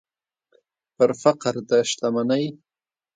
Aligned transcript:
پر 0.95 1.09
فقر 1.21 1.53
د 1.69 1.71
شتمنۍ 1.89 2.45